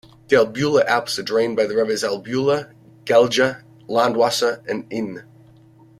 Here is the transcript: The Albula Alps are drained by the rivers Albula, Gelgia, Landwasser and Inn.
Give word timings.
The 0.29 0.35
Albula 0.37 0.83
Alps 0.87 1.19
are 1.19 1.21
drained 1.21 1.55
by 1.55 1.67
the 1.67 1.75
rivers 1.75 2.01
Albula, 2.01 2.71
Gelgia, 3.05 3.61
Landwasser 3.87 4.63
and 4.67 4.91
Inn. 4.91 5.21